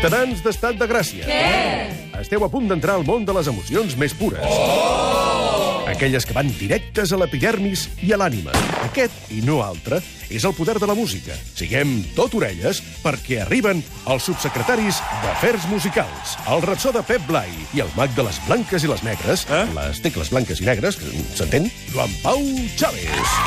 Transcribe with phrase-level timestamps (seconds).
[0.00, 1.26] Ciutadans d'estat de Gràcia.
[1.28, 2.20] Què?
[2.22, 4.40] Esteu a punt d'entrar al món de les emocions més pures.
[4.48, 5.82] Oh!
[5.92, 8.54] Aquelles que van directes a l'epidermis i a l'ànima.
[8.86, 10.00] Aquest, i no altre,
[10.32, 11.36] és el poder de la música.
[11.52, 17.84] Siguem tot orelles perquè arriben els subsecretaris d'Afers Musicals, el rapsó de Pep Blai i
[17.84, 19.66] el mag de les blanques i les negres, eh?
[19.76, 21.68] les tecles blanques i negres, que s'entén?
[21.92, 22.40] Joan Pau
[22.72, 23.40] Chávez.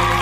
[0.00, 0.15] Molt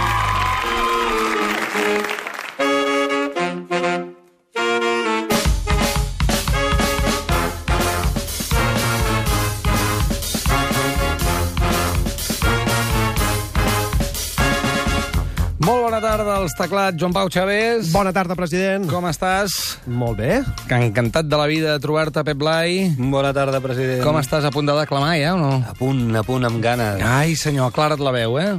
[16.05, 17.89] tarda als teclats, Joan Pau Xavés.
[17.95, 18.85] Bona tarda, president.
[18.91, 19.55] Com estàs?
[19.89, 20.43] Molt bé.
[20.69, 22.91] Que encantat de la vida de trobar-te, Pep Blai.
[22.99, 24.05] Bona tarda, president.
[24.05, 25.55] Com estàs, a punt de declamar ja o no?
[25.65, 27.01] A punt, a punt, amb ganes.
[27.01, 28.53] Ai, senyor, aclara't la veu, eh?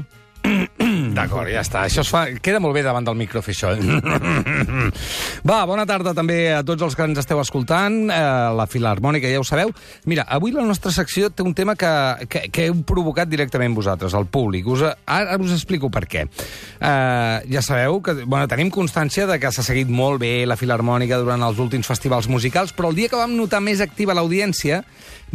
[1.15, 1.85] D'acord, ja està.
[1.87, 2.25] Això es fa...
[2.43, 3.71] Queda molt bé davant del micro fer això.
[3.71, 3.99] Eh?
[5.49, 7.95] Va, bona tarda també a tots els que ens esteu escoltant.
[8.11, 8.21] Eh,
[8.57, 9.71] la Filarmònica, ja ho sabeu.
[10.11, 11.91] Mira, avui la nostra secció té un tema que,
[12.27, 14.67] que, que heu provocat directament vosaltres, el públic.
[14.67, 16.25] Us, ara us explico per què.
[16.25, 21.21] Eh, ja sabeu que bueno, tenim constància de que s'ha seguit molt bé la Filarmònica
[21.21, 24.83] durant els últims festivals musicals, però el dia que vam notar més activa l'audiència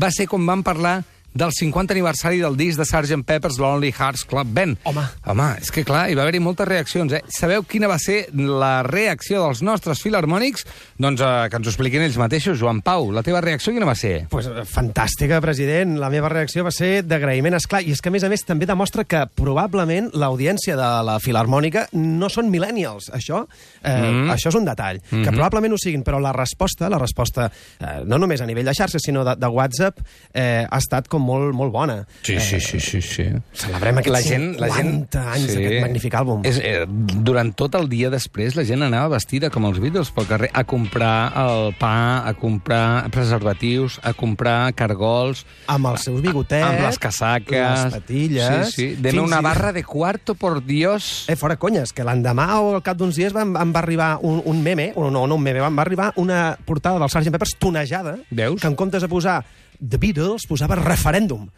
[0.00, 1.00] va ser quan vam parlar
[1.34, 3.24] del 50 aniversari del disc de Sgt.
[3.26, 4.78] Pepper's Lonely Hearts Club Band.
[4.84, 5.04] Home.
[5.26, 7.22] Home, és que clar, hi va haver-hi moltes reaccions, eh?
[7.30, 10.66] Sabeu quina va ser la reacció dels nostres filarmònics?
[10.98, 12.58] Doncs eh, que ens ho expliquin ells mateixos.
[12.60, 14.26] Joan Pau, la teva reacció quina va ser?
[14.30, 15.96] Pues, eh, fantàstica, president.
[16.00, 17.82] La meva reacció va ser d'agraïment, esclar.
[17.86, 21.86] I és que, a més a més, també demostra que probablement l'audiència de la Filarmònica
[21.92, 23.10] no són millennials.
[23.14, 23.44] Això,
[23.82, 24.30] eh, Mm.
[24.30, 25.00] això és un detall.
[25.10, 28.74] Que probablement ho siguin, però la resposta, la resposta eh, no només a nivell de
[28.74, 29.98] xarxes, sinó de, de WhatsApp,
[30.34, 31.98] eh, ha estat com molt, molt bona.
[32.26, 33.26] sí, sí, sí, sí.
[33.52, 36.42] Celebrem aquests la gent, la gent, 50 anys d'aquest magnífic àlbum.
[36.48, 40.26] És, eh, durant tot el dia després, la gent anava vestida com els Beatles pel
[40.26, 46.64] carrer a comprar el pa, a comprar preservatius, a comprar cargols, Amb els seus bigotets,
[46.66, 47.84] amb les casaques...
[47.84, 48.72] les patilles...
[48.72, 48.86] Sí, sí.
[48.96, 51.26] Deme fins una i- barra de cuarto, por Dios.
[51.28, 54.40] Eh, fora conyes, que l'endemà o al cap d'uns dies em, em va arribar un,
[54.44, 57.30] un meme, o no, no un meme, em va arribar una portada del Sgt.
[57.30, 58.60] Peppers tonejada, Veus?
[58.60, 59.44] que en comptes de posar
[59.80, 61.48] The Beatles, posava referèndum.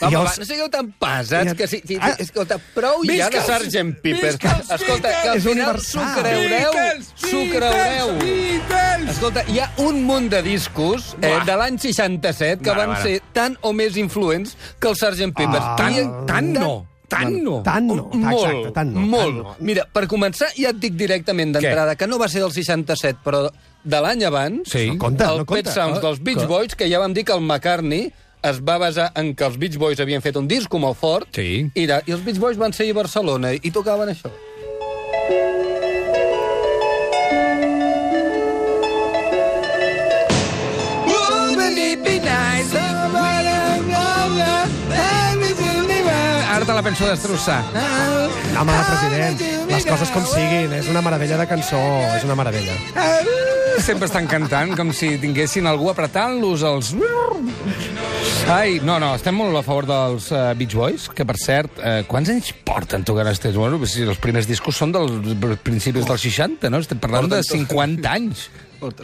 [0.00, 2.14] Home, I va, els- no sigueu tan pesats, que si, si, Ah.
[2.18, 4.06] escolta, prou ja de Sgt.
[4.06, 6.72] Els Escolta, que al És final s'ho creureu,
[7.16, 8.18] s'ho creureu.
[8.18, 9.10] Beatles!
[9.10, 13.58] Escolta, hi ha un munt de discos eh, de l'any 67 que van ser tan
[13.60, 15.34] o més influents que el Sgt.
[15.36, 15.60] Pippers.
[15.60, 15.74] Ah.
[15.76, 17.62] Tant, tant no, tant no.
[17.62, 19.00] Tant no, molt, exacte, tant no.
[19.00, 19.34] molt.
[19.36, 19.56] Tant no.
[19.60, 23.50] Mira, per començar, ja et dic directament d'entrada que no va ser del 67, però
[23.84, 24.86] de l'any abans, Sí.
[24.90, 25.62] No compta, el no compta.
[25.62, 29.10] Pet Sounds dels Beach Boys, que ja vam dir que el McCartney es va basar
[29.16, 31.70] en que els Beach Boys havien fet un disc molt fort, Sí.
[31.74, 34.30] i, de, i els Beach Boys van ser a Barcelona i tocaven això.
[46.50, 47.62] Ara te la penso destrossar.
[48.54, 51.80] No, home, president, les coses com siguin, és una meravella de cançó,
[52.16, 52.74] és una meravella.
[53.78, 56.90] Sempre estan cantant com si tinguessin algú apretant-los els...
[58.50, 62.00] Ai, no, no, estem molt a favor dels uh, Beach Boys, que, per cert, uh,
[62.10, 63.54] quants anys porten tocant aquests?
[63.54, 65.30] Bueno, si els primers discos són dels
[65.62, 66.82] principis dels 60, no?
[66.82, 68.48] Estem parlant de 50 anys.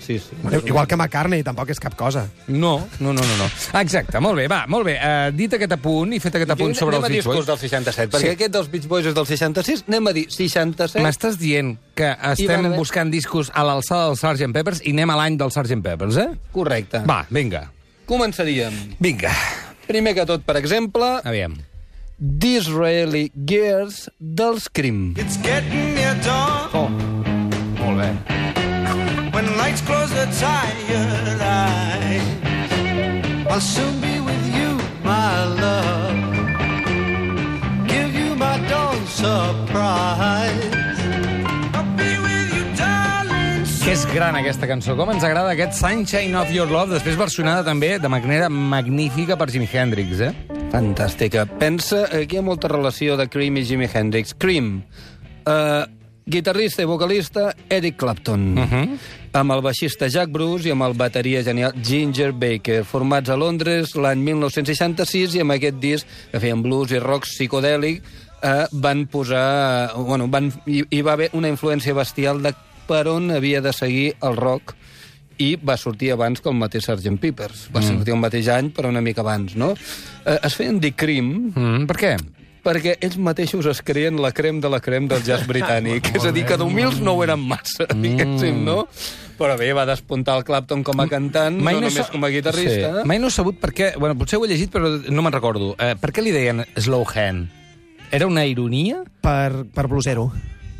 [0.00, 0.37] Sí, sí.
[0.42, 2.26] Bueno, igual que McCartney, tampoc és cap cosa.
[2.48, 3.37] No, no, no, no.
[3.42, 3.47] no.
[3.81, 4.97] Exacte, molt bé, va, molt bé.
[4.97, 7.47] Uh, dit aquest apunt i fet aquest apunt sobre anem els Beach discos Boys...
[7.53, 8.34] del 67, perquè Sí.
[8.37, 11.03] aquest dels Beach Boys és del 66, anem a dir 67...
[11.04, 14.53] M'estàs dient que estem haver- buscant discos a l'alçada del Sgt.
[14.56, 15.81] Peppers i anem a l'any del Sgt.
[15.84, 16.28] Peppers, eh?
[16.53, 17.04] Correcte.
[17.08, 17.66] Va, vinga.
[18.06, 18.75] Començaríem.
[19.03, 19.32] Vinga.
[19.87, 21.54] Primer que tot, per exemple, Aviam.
[22.19, 25.12] Disraeli Gears dels Cream.
[25.19, 27.16] It's getting near dawn Oh.
[29.36, 32.24] When lights close the tired eyes.
[33.52, 34.70] I'll soon be with you,
[35.04, 36.16] my love.
[37.86, 40.72] Give you my dawn surprise.
[41.76, 43.66] I'll be with you, darling.
[43.84, 44.96] Que és gran aquesta cançó.
[44.96, 49.50] Com ens agrada aquest Sunshine of Your Love, després versionada també de manera magnífica per
[49.52, 50.32] Jimi Hendrix, eh?
[50.72, 51.44] Fantàstica.
[51.61, 54.32] Pensa, aquí hi ha molta relació de Cream i Jimi Hendrix.
[54.40, 54.81] Cream,
[55.44, 55.84] eh,
[56.26, 58.99] guitarrista i vocalista Eric Clapton, uh -huh.
[59.37, 63.93] Amb el baixista Jack Bruce i amb el bateria genial Ginger Baker, formats a Londres
[63.99, 68.00] l'any 1966 i amb aquest disc que feien blues i rock psicodèlic
[68.43, 69.91] eh, van posar...
[69.93, 72.55] eh, Bueno, van, hi, hi va haver una influència bestial de
[72.87, 74.75] per on havia de seguir el rock
[75.43, 77.19] i va sortir abans que el mateix Sgt.
[77.21, 77.67] Peppers.
[77.75, 79.75] Va sortir el mateix any, però una mica abans, no?
[80.25, 82.15] Eh, es feien dir Cream Mm, per què?
[82.66, 86.10] Perquè ells mateixos es creen la crem de la crem del jazz britànic.
[86.16, 88.82] és a dir, que d'humils no ho eren massa, diguéssim, no?
[89.36, 93.02] Però bé, va despuntar el Clapton com a cantant, no, he només com a guitarrista.
[93.02, 93.06] Sí.
[93.08, 93.90] Mai no he sabut per què...
[94.00, 95.74] Bueno, potser ho he llegit, però no me'n recordo.
[95.76, 97.50] Eh, per què li deien slow hand?
[98.16, 99.02] Era una ironia?
[99.20, 100.30] Per, per blusero.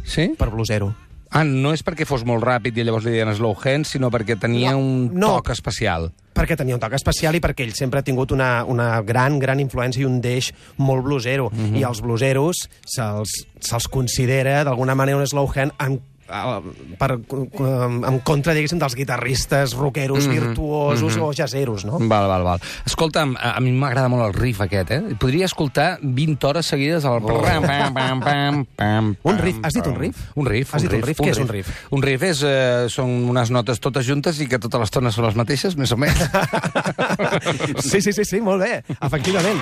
[0.09, 0.31] Sí?
[0.39, 0.95] Per blusero.
[1.37, 4.39] Ah, no és perquè fos molt ràpid i llavors li deien slow hand, sinó perquè
[4.41, 5.35] tenia No, un no.
[5.37, 6.11] toc especial.
[6.37, 9.61] perquè tenia un toc especial i perquè ell sempre ha tingut una, una gran, gran
[9.61, 11.51] influència i un deix molt blusero.
[11.53, 11.77] Mm -hmm.
[11.81, 18.55] I els bluseros se'ls se considera d'alguna manera un slow hand en, per, en contra,
[18.57, 20.41] diguéssim, dels guitarristes rockeros, mm -hmm.
[20.41, 21.29] virtuosos mm -hmm.
[21.29, 21.99] o jazzeros, no?
[21.99, 22.61] Val, val, val.
[22.85, 25.03] Escolta'm, a, a mi m'agrada molt el riff aquest, eh?
[25.19, 27.23] Podria escoltar 20 hores seguides el...
[27.23, 29.59] Pam, pam, pam, pam, pam, Un riff.
[29.63, 30.17] Has dit un riff?
[30.35, 30.75] Un riff.
[30.75, 31.21] Has un dit un riff?
[31.21, 31.69] Què és un riff?
[31.91, 35.35] Un riff és, eh, són unes notes totes juntes i que tota l'estona són les
[35.35, 36.21] mateixes, més o menys.
[37.87, 39.61] Sí, sí, sí, sí, molt bé, efectivament.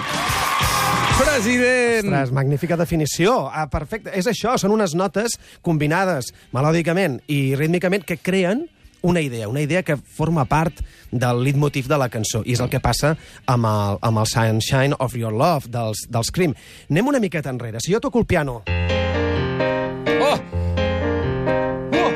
[1.14, 2.08] President!
[2.08, 3.46] Ostres, magnífica definició.
[3.46, 4.10] Ah, perfecte.
[4.18, 8.64] És això, són unes notes combinades melòdicament i rítmicament que creen
[9.04, 10.80] una idea, una idea que forma part
[11.12, 12.40] del leitmotiv de la cançó.
[12.42, 13.12] I és el que passa
[13.46, 16.56] amb el, amb el Sunshine of Your Love dels, dels Cream.
[16.90, 17.78] Anem una miqueta enrere.
[17.84, 18.64] Si jo toco el piano...
[20.18, 20.34] Oh!
[22.00, 22.10] Oh!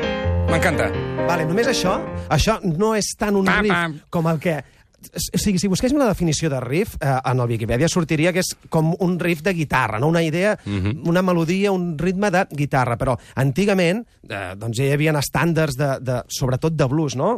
[0.49, 0.89] M'encanta.
[1.29, 1.99] Vale, només això,
[2.33, 4.59] això no és tant un riff com el que...
[4.99, 8.51] O sigui, si busquéssim la definició de riff, eh, en el Wikipedia sortiria que és
[8.69, 10.09] com un riff de guitarra, no?
[10.11, 12.97] una idea, una melodia, un ritme de guitarra.
[12.99, 17.37] Però antigament eh, doncs ja hi havia estàndards, de, de, sobretot de blues, no?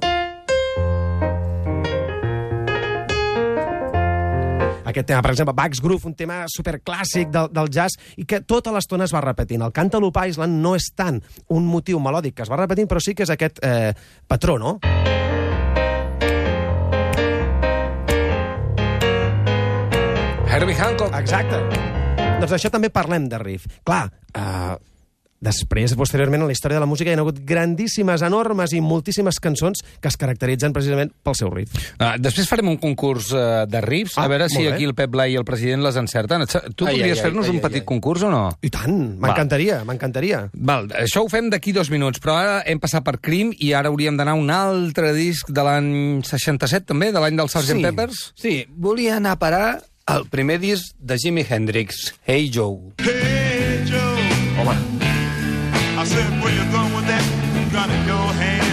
[4.92, 8.74] Aquest tema, per exemple, Bugs Groove, un tema superclàssic del, del jazz i que tota
[8.76, 9.64] l'estona es va repetint.
[9.64, 13.16] El Cantaloupe Island no és tant un motiu melòdic que es va repetint, però sí
[13.16, 13.94] que és aquest eh,
[14.28, 14.78] patró, no?
[20.52, 21.14] Herbie Hancock.
[21.16, 21.58] Exacte.
[22.42, 23.68] Doncs d'això també parlem de riff.
[23.88, 24.74] Clar, eh,
[25.42, 29.40] després, posteriorment, en la història de la música hi ha hagut grandíssimes, enormes i moltíssimes
[29.42, 31.72] cançons que es caracteritzen precisament pel seu riff.
[31.98, 34.74] Ah, després farem un concurs eh, de riffs, Ah, a veure si bé.
[34.74, 36.44] aquí el Pep Blai i el president les encerten.
[36.76, 37.86] Tu Ai, podries fer-nos un ai, petit ai.
[37.88, 38.44] concurs o no?
[38.62, 40.50] I tant, m'encantaria, m'encantaria.
[40.54, 43.88] Val, això ho fem d'aquí dos minuts, però ara hem passat per Crim i ara
[43.90, 47.78] hauríem d'anar a un altre disc de l'any 67, també, de l'any del Sgt.
[47.78, 47.82] Sí.
[47.88, 48.26] Peppers.
[48.36, 49.82] Sí, volia anar a parar
[50.12, 52.92] al primer disc de Jimi Hendrix, Hey Joe.
[53.00, 54.18] Hey, Joe.
[54.58, 54.76] Home,
[55.98, 57.24] I said, where you going with that
[57.72, 58.68] gun in your hand?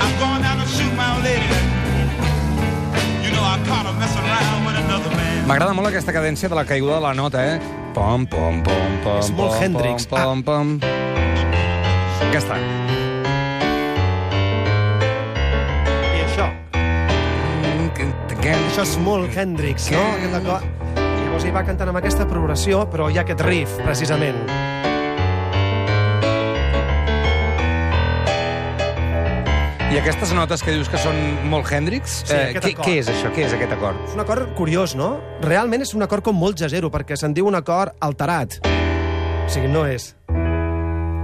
[0.00, 1.52] I'm going out to shoot my lady.
[3.24, 5.46] You know I caught her messing around with another man.
[5.50, 7.60] m'agrada molt aquesta cadència de la caiguda de la nota, eh?
[7.92, 10.08] Pom, pom, pom, pom, És molt pom, Hendrix.
[10.08, 10.92] Pom, pom, pom.
[12.30, 12.56] Aquesta.
[18.50, 20.02] Això és molt Hendrix, no?
[20.16, 20.66] Aquest acord.
[20.98, 24.40] I llavors ell va cantant amb aquesta progressió, però hi ha aquest riff, precisament.
[29.92, 31.18] I aquestes notes que dius que són
[31.52, 33.28] molt Hendrix, Sí, eh, què, què és això?
[33.34, 33.98] Què és aquest acord?
[34.08, 35.18] És un acord curiós, no?
[35.44, 38.58] Realment és un acord com molt jazzero, perquè se'n diu un acord alterat.
[38.64, 40.14] O sigui, no és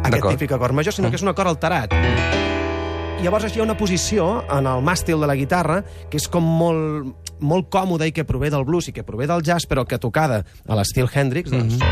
[0.08, 1.96] aquest típic acord major, sinó que és un acord alterat.
[1.96, 2.37] I
[3.22, 5.80] llavors hi ha una posició en el màstil de la guitarra
[6.10, 9.42] que és com molt, molt còmoda i que prové del blues i que prové del
[9.42, 11.82] jazz, però que tocada a l'estil Hendrix, doncs...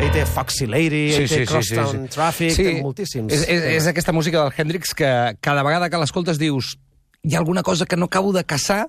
[0.00, 3.32] Ell té Foxy Lady, ell té Crosstown Traffic, té moltíssims.
[3.36, 5.10] És, és, és aquesta música del Hendrix que
[5.44, 6.74] cada vegada que l'escoltes dius
[7.22, 8.86] hi ha alguna cosa que no acabo de caçar,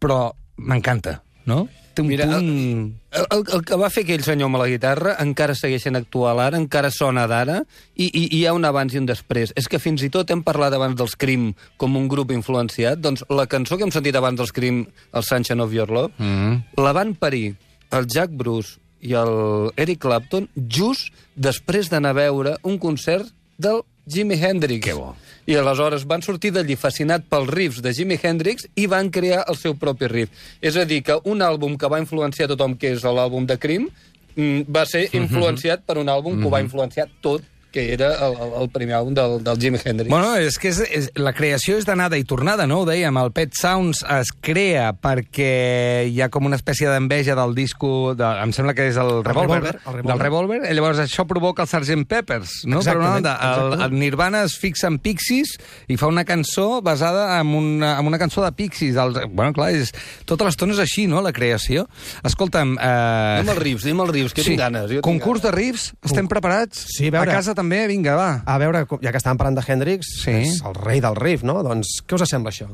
[0.00, 1.66] però m'encanta, no?
[1.94, 2.92] Té un Mira, punt...
[3.14, 6.58] El, el, el que va fer aquell senyor amb la guitarra encara segueixen actuant ara,
[6.58, 7.60] encara sona d'ara,
[7.94, 9.52] i, i, i hi ha un abans i un després.
[9.54, 13.22] És que fins i tot hem parlat abans dels Cream com un grup influenciat, doncs
[13.30, 14.84] la cançó que hem sentit abans dels Cream,
[15.14, 16.82] el Sunshine of Your Love, Mm -hmm.
[16.82, 17.56] la van parir
[17.90, 23.82] el Jack Bruce i el Eric Clapton just després d'anar a veure un concert del
[24.06, 24.84] Jimi Hendrix.
[24.84, 25.14] Que bo.
[25.46, 29.58] I aleshores van sortir d'allí fascinat pels riffs de Jimi Hendrix i van crear el
[29.60, 30.44] seu propi riff.
[30.64, 33.90] És a dir, que un àlbum que va influenciar tothom, que és l'àlbum de Cream,
[34.36, 38.36] mm, va ser influenciat per un àlbum que ho va influenciar tot, que era el,
[38.38, 40.08] el, el primer àlbum del, del Jimi Hendrix.
[40.12, 42.84] Bueno, és que és, és, la creació és d'anada i tornada, no?
[42.84, 47.56] Ho dèiem, el Pet Sounds es crea perquè hi ha com una espècie d'enveja del
[47.56, 50.06] disco, de, em sembla que és el Revolver, Revolver, el Revolver.
[50.12, 52.06] del Revolver, i llavors això provoca el Sgt.
[52.06, 52.78] Peppers, no?
[52.84, 53.84] Per una Exactament, banda, el, exactament.
[53.88, 55.56] el Nirvana es fixa en Pixies
[55.90, 58.94] i fa una cançó basada en una, en una cançó de Pixies.
[58.94, 59.90] El, bueno, clar, és,
[60.30, 61.88] tota l'estona és així, no?, la creació.
[62.22, 62.76] Escolta'm...
[62.78, 62.94] Eh...
[63.40, 64.86] Anem als riffs, anem als riffs, que tinc ganes.
[64.92, 65.50] Jo tinc concurs ganes.
[65.50, 66.86] de riffs, estem preparats?
[66.94, 67.34] Sí, a veure.
[67.34, 68.30] A casa també també, vinga, va.
[68.46, 70.30] A veure, ja que estàvem parlant de Hendrix, Sí.
[70.44, 71.62] és el rei del riff, no?
[71.64, 72.68] Doncs què us sembla això?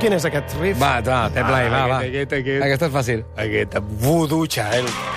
[0.00, 0.76] Quin és aquest riff?
[0.78, 2.00] Va, va, Pep Blai, va, va.
[2.04, 2.62] Aquest, aquest.
[2.68, 3.24] Aquesta és fàcil.
[3.46, 5.15] Aquest Voodoo Child.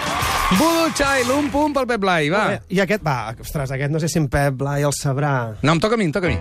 [0.57, 2.55] Voodoo Child, un punt pel Pep Blai, va.
[2.55, 5.53] Eh, I aquest, va, ostres, aquest no sé si en Pep Blai el sabrà.
[5.61, 6.39] No, em toca a mi, em toca a mi.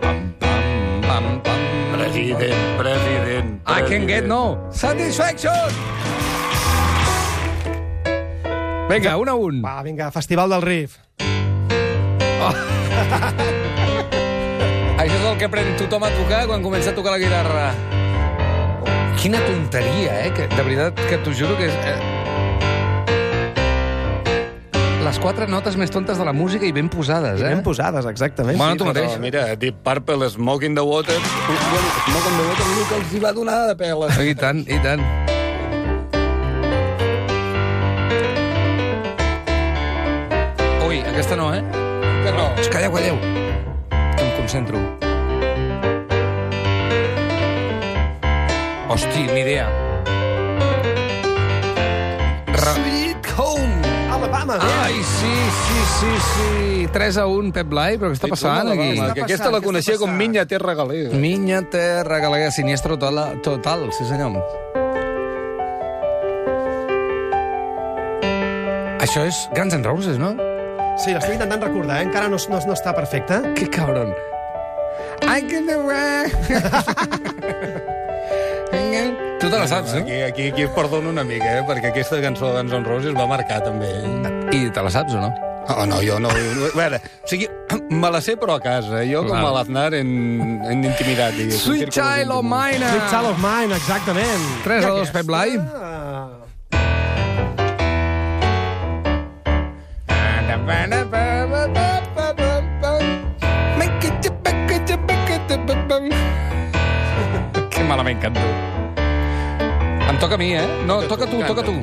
[0.00, 1.60] Pam, pam, pam, pam.
[1.98, 3.60] President, president.
[3.66, 5.52] I can get no satisfaction.
[8.88, 9.62] Vinga, un a un.
[9.62, 10.96] Va, vinga, Festival del Riff.
[15.00, 17.70] Això és el que aprèn tothom a tocar quan comença a tocar la guitarra.
[19.16, 20.32] Quina tonteria, eh?
[20.36, 21.76] Que, de veritat que t'ho juro que és...
[21.88, 21.96] Eh...
[25.00, 27.54] Les quatre notes més tontes de la música i ben posades, I eh?
[27.54, 28.60] ben posades, exactament.
[28.60, 29.16] Bueno, sí, tu mateix.
[29.16, 31.16] Però, mira, Deep Purple, Smoke in the Water...
[31.16, 34.12] Smoke in the Water, que els hi va donar de pela.
[34.20, 35.00] I tant, i tant.
[40.84, 41.64] Ui, aquesta no, eh?
[42.20, 42.50] Que no.
[42.68, 43.39] Calleu, calleu.
[44.50, 44.78] Concentro.
[48.88, 49.68] Hosti, ni idea.
[52.48, 53.82] Ra Sweet Home.
[54.10, 54.58] Alabama.
[54.82, 56.88] Ai, sí, sí, sí, sí.
[56.92, 58.88] 3 a 1, Pep Blai, però què està passant aquí?
[58.98, 61.14] Home, que aquesta la coneixia com Minya Terra Galega.
[61.14, 64.34] Minya Terra Galega Siniestro total, total, sí senyor.
[68.98, 70.34] Això és Guns N' Roses, no?
[70.98, 72.10] Sí, l'estic intentant recordar, eh?
[72.10, 73.38] encara no, no, no està perfecte.
[73.54, 74.10] Que cabron.
[75.22, 75.80] I can do
[79.40, 80.02] Tu te la saps, eh?
[80.02, 81.62] Aquí, aquí, aquí es perdona una mica, eh?
[81.64, 83.88] perquè aquesta cançó de Guns N' Roses va marcar també.
[83.88, 84.50] Eh?
[84.52, 85.30] I te la saps o no?
[85.70, 86.28] Oh, no, jo no.
[86.28, 86.32] A
[86.76, 87.48] veure, o sigui,
[87.88, 89.00] me la sé però a casa.
[89.08, 90.10] Jo com a l'Aznar en,
[90.66, 91.32] en intimitat.
[91.38, 92.44] diguéssim, Sweet Child of.
[92.44, 92.84] Mine.
[92.84, 94.50] Sweet Child of Mine, exactament.
[94.66, 95.56] 3 a I 2, Pep Blai.
[95.56, 96.00] aquesta?
[107.70, 108.40] Que malament canto.
[110.10, 110.66] Em toca a mi, eh?
[110.86, 111.74] No, toca tu, toca tu.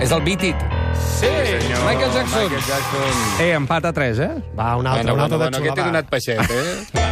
[0.00, 0.56] És el Beat It.
[0.96, 1.78] Sí, senyor.
[1.88, 2.42] Michael Jackson.
[2.42, 3.40] Michael Jackson.
[3.40, 4.30] Eh, empat a 3, eh?
[4.58, 7.02] Va, un altre, Bueno, un altre bueno, de bueno, aquest he donat peixet, eh?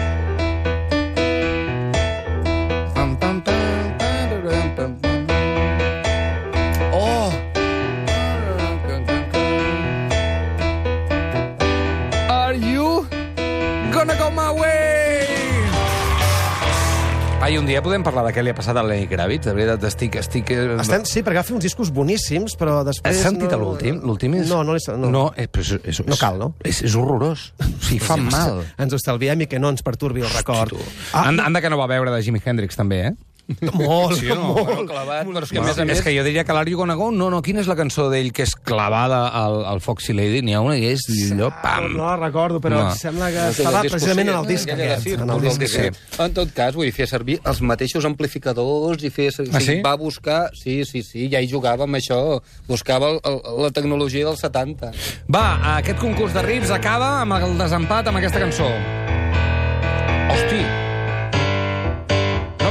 [17.45, 19.45] Ai, un dia podem parlar de què li ha passat a Lenny Kravitz.
[19.45, 20.15] De veritat, estic...
[20.17, 20.49] estic...
[20.55, 23.19] eh, Estem, sí, perquè va fer uns discos boníssims, però després...
[23.19, 23.59] Has sentit no...
[23.61, 23.99] l'últim?
[24.01, 24.49] L'últim és...
[24.49, 25.11] No, no, l'he- no.
[25.13, 26.49] no eh, però és, és, No cal, no?
[26.65, 27.51] És, és horrorós.
[27.61, 28.63] O sigui, fa mal.
[28.81, 30.73] Ens ho estalviem i que no ens perturbi el record.
[31.13, 33.13] Ah, anda, anda que no va veure de Jimi Hendrix, també, eh?
[33.77, 34.55] molt, Sí no?
[34.55, 34.65] molt.
[34.67, 35.99] Bueno, clavat, però és que No, més a més...
[35.99, 38.31] És que jo diria que l'Ario Gonna Go, no, no, quina és la cançó d'ell
[38.33, 40.41] que és clavada al, al Foxy Lady?
[40.47, 41.91] N'hi ha una que és allò, pam.
[41.93, 42.87] No la recordo, però No.
[42.91, 45.07] em sembla que No sé, estava precisament en el sí, disc aquest.
[45.19, 46.01] En el disc aquest.
[46.25, 49.29] En tot cas, vull dir, fer servir els mateixos amplificadors i fer...
[49.53, 49.81] Ah, sí?
[49.85, 50.49] Va buscar...
[50.57, 52.21] Sí, sí, sí, ja hi jugava amb això.
[52.69, 54.95] Buscava el, el, la tecnologia dels 70.
[55.29, 55.45] Va,
[55.77, 58.71] aquest concurs de riffs acaba amb el desempat amb aquesta cançó.
[60.33, 60.84] Hosti!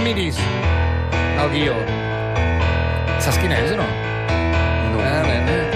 [0.03, 1.73] No miris el guió.
[3.23, 3.85] Saps quina és o no?
[4.91, 5.03] No.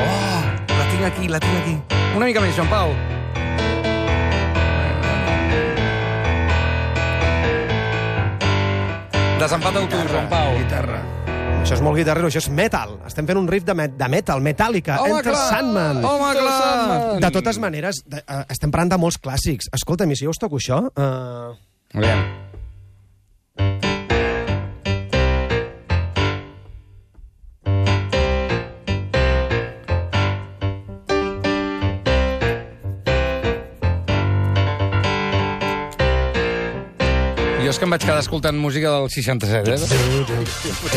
[0.03, 1.75] Oh, la tinc aquí, la tinc aquí.
[2.11, 2.91] Una mica més, Joan Pau.
[9.39, 10.57] Desempata-ho tu, Joan Pau.
[10.57, 10.99] Guitarra.
[11.61, 12.97] Això és molt guitarrero, això és metal.
[13.07, 15.45] Estem fent un riff de, met de metal, Metallica, Home, Enter clar!
[15.53, 16.01] Sandman.
[16.03, 17.21] Home, clar!
[17.23, 19.71] De totes maneres, de, uh, estem parlant de molts clàssics.
[19.79, 20.83] Escolta'm, i si jo us toco això...
[20.91, 21.55] Uh...
[21.95, 22.27] Aviam.
[22.27, 23.86] Jo
[37.77, 39.75] és que em vaig quedar escoltant música del 67, eh?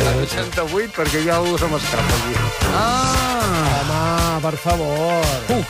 [0.00, 2.38] Era 68, perquè ja algú se m'escapa aquí.
[2.72, 3.10] Ah!
[3.90, 5.26] Home, per favor.
[5.52, 5.60] Uh,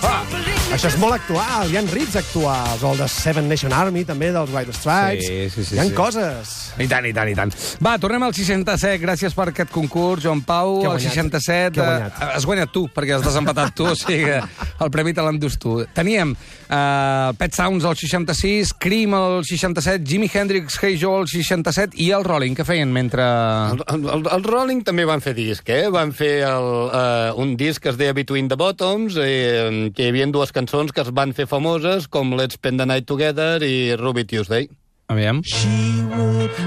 [0.71, 2.85] Això és molt actual, hi ha riffs actuals.
[2.87, 5.26] O el de Seven Nation Army, també, dels White Stripes.
[5.26, 5.95] Sí, sí, sí, Hi ha sí.
[5.99, 6.55] coses.
[6.79, 7.50] I tant, i tant, i tant.
[7.83, 9.00] Va, tornem al 67.
[9.02, 10.76] Gràcies per aquest concurs, Joan Pau.
[10.85, 11.09] El guanyat?
[11.11, 11.75] 67.
[11.75, 12.23] Qui ha guanyat?
[12.23, 14.38] eh, has guanyat tu, perquè has desempatat tu, o sigui que
[14.87, 15.81] el premi te l'endús tu.
[15.97, 16.37] Teníem
[16.71, 22.11] uh, Pet Sounds al 66, Cream al 67, Jimi Hendrix, Hey Joe al 67 i
[22.17, 23.27] el Rolling, que feien mentre...
[23.75, 25.89] El, el, el Rolling també van fer disc, eh?
[25.93, 30.12] Van fer el, uh, un disc que es deia Between the Bottoms, eh, que hi
[30.12, 33.97] havia dues cançons que es van fer famoses, com Let's Spend the Night Together i
[33.99, 34.69] Ruby Tuesday.
[35.11, 35.43] Aviam.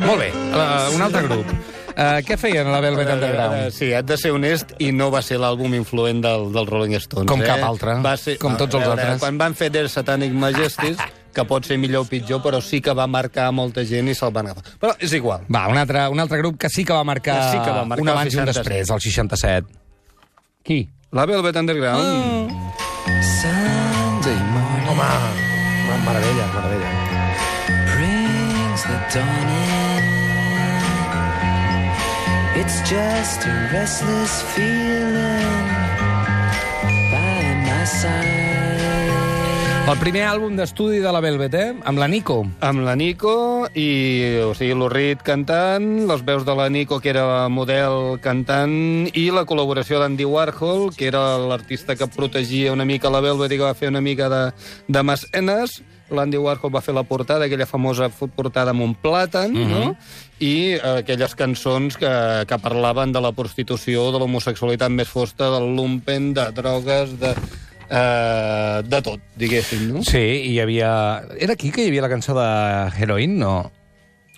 [0.03, 1.82] Molt bé, uh, un altre grup.
[1.93, 3.71] Uh, què feien a la Velvet Eh, Underground?
[3.75, 7.27] sí, haig de ser honest, i no va ser l'àlbum influent del, del Rolling Stones.
[7.29, 7.45] Com eh?
[7.45, 9.19] cap altre, Va ser, com tots els altres.
[9.21, 10.97] Quan van fer Their Satanic Majesties,
[11.33, 14.33] que pot ser millor o pitjor, però sí que va marcar molta gent i se'l
[14.33, 14.73] van agafar.
[14.81, 15.45] Però és igual.
[15.53, 17.85] Va, un altre, un altre grup que sí que va marcar, Que sí que va
[17.85, 18.59] marcar un abans i un 67.
[18.59, 19.67] després, el 67.
[20.63, 20.79] Qui?
[21.11, 22.01] La Velvet Underground...
[22.01, 22.69] Ah.
[23.21, 26.89] Sunday morning Home, meravella, meravella.
[27.93, 30.92] brings the dawn in.
[32.55, 35.65] It's just a restless feeling
[37.09, 38.43] by my side.
[39.89, 41.73] El primer àlbum d'estudi de la Velvet, eh?
[41.83, 42.45] Amb la Nico.
[42.61, 47.49] amb la Nico i, o sigui, l'Urrit cantant, les veus de la Nico, que era
[47.49, 53.19] model cantant, i la col·laboració d'Andy Warhol, que era l'artista que protegia una mica la
[53.25, 54.43] Velvet i que va fer una mica de,
[54.87, 55.81] de mecenes.
[56.13, 59.69] L'Andy Warhol va fer la portada, aquella famosa portada amb un plàtan, mm -hmm.
[59.69, 59.95] no?
[60.39, 62.13] i eh, aquelles cançons que,
[62.47, 67.35] que parlaven de la prostitució, de l'homosexualitat més fosta, del lumpen, de drogues, de,
[67.89, 70.03] eh, de tot, diguéssim, no?
[70.03, 71.23] Sí, i hi havia...
[71.39, 72.49] Era aquí que hi havia la cançó de
[72.97, 73.71] Heroin, no?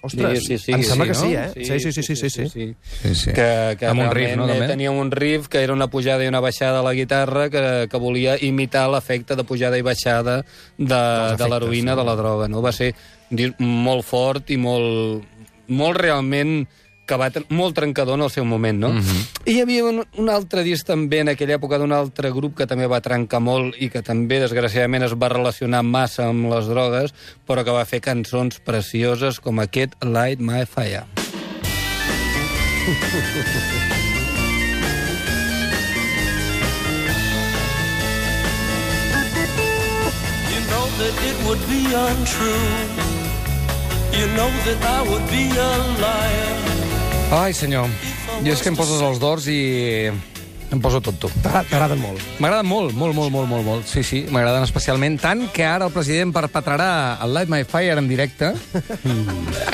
[0.05, 1.12] Ostres, Sí, sí, sí, em sí, sembla no?
[1.12, 1.50] que sí, eh?
[1.55, 2.29] Sí, sí, sí, sí, sí.
[2.29, 2.75] sí, sí.
[3.01, 3.33] Sí, sí.
[3.33, 4.69] Que, que Amb un riff, no, eh, també?
[4.69, 8.01] Tenia un riff que era una pujada i una baixada a la guitarra que, que
[8.01, 10.39] volia imitar l'efecte de pujada i baixada
[10.77, 11.01] de,
[11.39, 12.47] de l'heroïna, de la droga.
[12.51, 12.62] No?
[12.62, 12.93] Va ser
[13.59, 15.25] molt fort i molt,
[15.67, 16.59] molt realment
[17.05, 18.91] que va molt trencador en el seu moment, no?
[19.45, 22.67] I hi havia un, un altre disc també en aquella època d'un altre grup que
[22.69, 27.13] també va trencar molt i que també, desgraciadament, es va relacionar massa amb les drogues,
[27.45, 31.05] però que va fer cançons precioses com aquest Light My Fire.
[40.51, 43.05] You know that it would be untrue.
[44.13, 45.71] You know that I would be a
[46.01, 46.84] liar.
[47.32, 47.88] Ai, senyor.
[48.46, 49.57] Jo és que em poses els dors i
[50.72, 51.29] em poso tonto.
[51.44, 52.22] T'agra- T'agraden molt.
[52.40, 53.88] M'agraden molt, molt, molt, molt, molt, molt.
[53.90, 55.18] Sí, sí, m'agraden especialment.
[55.22, 58.53] Tant que ara el president perpetrarà el Light My Fire en directe.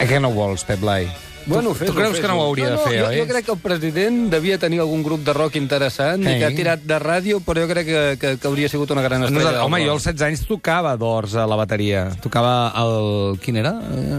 [0.01, 1.05] Eh, Què no vols, Pep Blai?
[1.51, 3.19] Bueno, tu, tu creus que no ho hauria de fer, jo, oi?
[3.19, 6.29] Jo crec que el president devia tenir algun grup de rock interessant Sí.
[6.35, 9.01] i que ha tirat de ràdio, però jo crec que, que, que hauria sigut una
[9.03, 9.51] gran No, estrella.
[9.51, 12.07] del home, jo als 16 anys tocava d'ors a la bateria.
[12.23, 13.37] Tocava el...
[13.43, 13.73] Quin era?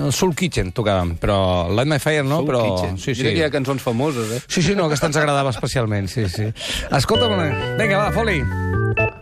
[0.07, 2.62] El Soul Kitchen tocàvem, però Light My Fire no, Soul però...
[2.68, 2.99] Kitchen.
[2.99, 3.23] Sí, sí.
[3.23, 4.42] Mira que hi ha cançons famoses, eh?
[4.47, 6.51] Sí, sí, no, aquesta ens agradava especialment, sí, sí.
[6.90, 7.38] Escolta'm,
[7.79, 8.40] vinga, va, foli.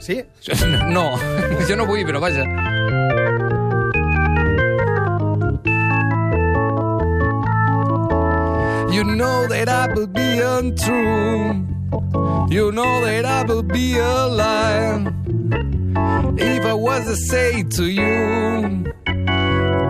[0.01, 0.21] Sí?
[0.91, 1.05] No,
[1.69, 2.43] jo no vull, però vaja.
[8.93, 11.67] You know that I will be untrue.
[12.51, 15.15] You know that I will be a liar.
[16.37, 18.93] If I was to say to you,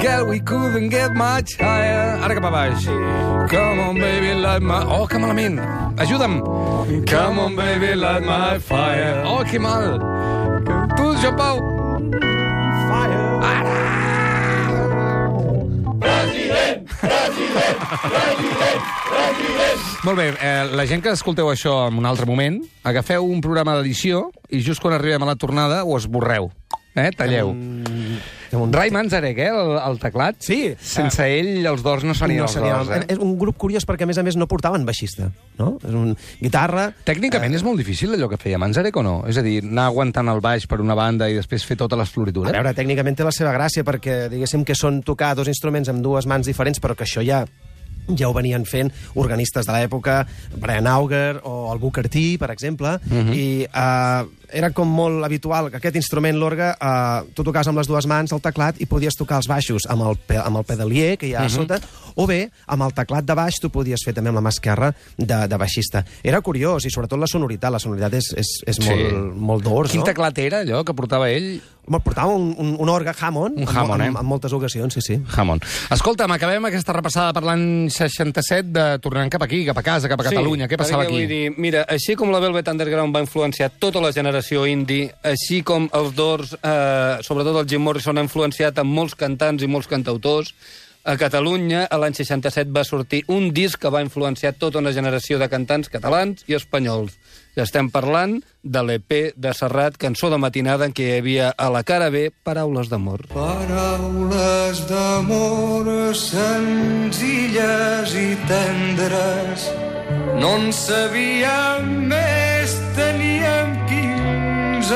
[0.01, 2.19] girl, we couldn't get much higher.
[2.23, 2.85] Ara cap a baix.
[3.51, 4.85] Come on, baby, light my...
[4.85, 5.59] Oh, que malament.
[5.97, 7.07] Ajuda'm.
[7.07, 9.23] Come on, baby, light my fire.
[9.25, 9.99] Oh, que mal.
[10.97, 11.57] Tu, Joan Pau.
[12.89, 13.90] Fire.
[20.05, 22.57] Molt bé, eh, la gent que escolteu això en un altre moment,
[22.89, 26.51] agafeu un programa d'edició i just quan arribem a la tornada ho esborreu.
[26.97, 27.11] Eh?
[27.17, 27.53] Talleu.
[27.53, 28.21] Un...
[28.51, 30.37] Rai Manzarek, eh, el, el teclat.
[30.43, 30.75] Sí.
[30.81, 33.05] Sense ell, els dors no serien No els seria, dors, eh?
[33.15, 35.31] És un grup curiós perquè, a més a més, no portaven baixista.
[35.61, 35.77] No?
[35.87, 36.91] És un guitarra...
[37.07, 39.17] Tècnicament és molt difícil allò que feia Manzarek o no?
[39.31, 42.11] És a dir, anar aguantant el baix per una banda i després fer totes les
[42.11, 42.53] A floritures?
[42.53, 46.27] veure, tècnicament té la seva gràcia perquè, diguéssim, que són tocar dos instruments amb dues
[46.27, 47.45] mans diferents, però que això ja
[48.17, 50.25] ja ho venien fent organistes de l'època,
[50.59, 52.97] Brian Auger o el Booker T, per exemple,
[53.31, 57.89] i uh, era com molt habitual que aquest instrument, l'orgue, uh, tu tocaves amb les
[57.91, 61.17] dues mans el teclat i podies tocar els baixos amb el, pe amb el pedalier
[61.21, 61.81] que hi ha a sota,
[62.17, 64.93] o bé, amb el teclat de baix tu podies fer també amb la mà esquerra
[65.17, 66.05] de, de baixista.
[66.23, 68.89] Era curiós, i sobretot la sonoritat, la sonoritat és, és, és Sí.
[68.89, 70.07] molt, molt d'ors, Quin no?
[70.09, 71.61] teclat era allò que portava ell?
[71.91, 74.19] Portava un, un, un orgue Hammond, Un Hammond, en, eh?
[74.21, 75.17] en, moltes ocasions, sí, sí.
[75.37, 75.65] Hammond.
[75.91, 80.21] Escolta'm, acabem aquesta repassada per l'any 67 de tornant cap aquí, cap a casa, cap
[80.23, 80.69] a Catalunya.
[80.71, 81.17] Què passava aquí?
[81.19, 85.63] Vull dir, mira, així com la Velvet Underground va influenciar tota la generació indie, així
[85.63, 89.89] com els Doors, eh, sobretot el Jim Morrison, ha influenciat en molts cantants i molts
[89.89, 90.55] cantautors,
[91.03, 95.39] a Catalunya, a l'any 67, va sortir un disc que va influenciar tota una generació
[95.41, 97.15] de cantants catalans i espanyols.
[97.57, 101.71] Ja estem parlant de l'EP de Serrat, cançó de matinada, en què hi havia a
[101.73, 103.25] la cara B paraules d'amor.
[103.33, 109.71] Paraules d'amor senzilles i tendres.
[110.41, 112.40] No en sabíem més,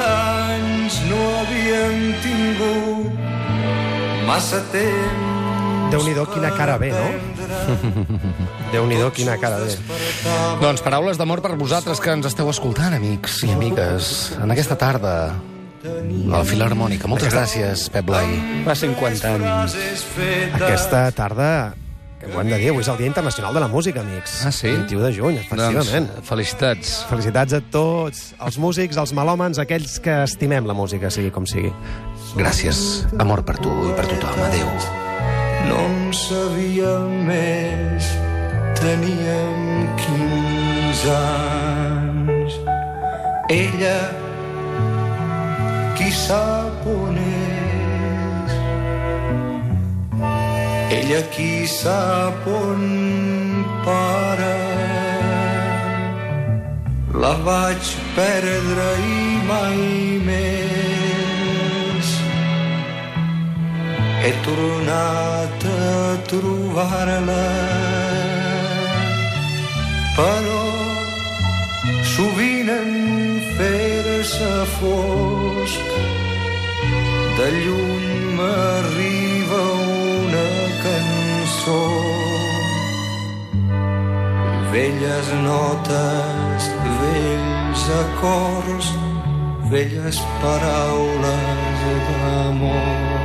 [0.01, 3.13] anys no havíem tingut
[4.27, 5.35] massa temps
[5.95, 7.07] déu nhi quina cara ve, no?
[8.75, 9.77] déu nhi quina cara ve.
[10.63, 15.15] Doncs paraules d'amor per vosaltres que ens esteu escoltant, amics i amigues, en aquesta tarda
[15.31, 15.93] a
[16.33, 17.07] la Filarmònica.
[17.11, 18.27] Moltes gràcies, Pep Blai.
[18.67, 19.79] Fa 50 anys.
[20.59, 21.51] Aquesta tarda
[22.33, 24.41] ho hem de dir, avui és el Dia Internacional de la Música, amics.
[24.47, 24.71] Ah, sí?
[24.71, 26.09] 21 de juny, efectivament.
[26.11, 26.93] Doncs, felicitats.
[27.11, 31.73] Felicitats a tots, els músics, els melòmens, aquells que estimem la música, sigui com sigui.
[32.39, 33.05] Gràcies.
[33.23, 34.41] Amor per tu i per tothom.
[34.49, 34.69] Adéu.
[35.69, 38.11] No en sabíem més,
[38.81, 42.59] teníem 15 anys.
[43.53, 43.99] Ella,
[45.99, 47.24] qui sap on
[50.95, 52.83] Ella qui sap on
[53.87, 54.53] para?
[57.23, 59.81] La vaig perdre i mai
[60.29, 60.75] més
[64.23, 65.91] he tornat a
[66.31, 67.43] trobar-la
[70.21, 70.63] però
[72.15, 72.97] sovint en
[73.59, 75.95] fer-se fosc
[77.39, 79.34] de lluny m'arriba
[84.75, 86.65] velles notes
[86.99, 88.89] vells acords
[89.71, 93.24] velles paraules d'amor